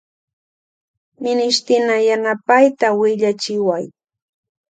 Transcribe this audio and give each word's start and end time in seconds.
Minishtina 1.21 1.95
yanapayta 2.07 2.87
willachiway. 2.99 3.85